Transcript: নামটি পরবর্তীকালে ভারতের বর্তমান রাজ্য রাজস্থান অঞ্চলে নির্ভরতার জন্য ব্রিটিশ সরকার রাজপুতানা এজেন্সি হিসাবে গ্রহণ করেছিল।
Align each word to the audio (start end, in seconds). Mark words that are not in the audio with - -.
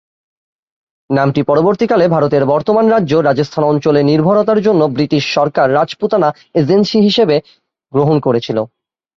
নামটি 1.09 1.41
পরবর্তীকালে 1.43 2.05
ভারতের 2.07 2.43
বর্তমান 2.45 2.85
রাজ্য 2.89 3.13
রাজস্থান 3.19 3.63
অঞ্চলে 3.63 4.01
নির্ভরতার 4.03 4.59
জন্য 4.61 4.81
ব্রিটিশ 4.95 5.23
সরকার 5.33 5.67
রাজপুতানা 5.73 6.29
এজেন্সি 6.55 6.97
হিসাবে 7.01 7.35
গ্রহণ 7.93 8.17
করেছিল। 8.19 8.57